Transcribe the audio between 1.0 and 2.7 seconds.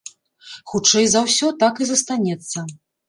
за ўсе, так і застанецца.